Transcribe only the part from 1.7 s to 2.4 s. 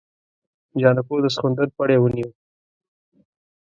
پړی ونيو.